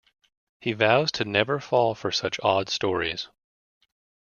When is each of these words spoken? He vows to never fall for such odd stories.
He 0.61 0.73
vows 0.73 1.11
to 1.11 1.25
never 1.25 1.59
fall 1.59 1.93
for 1.93 2.11
such 2.11 2.39
odd 2.41 2.69
stories. 2.69 3.27